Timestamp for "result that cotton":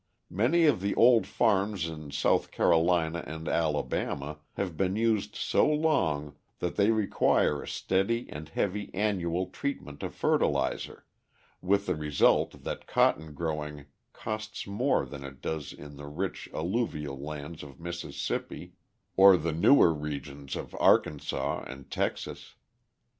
11.95-13.35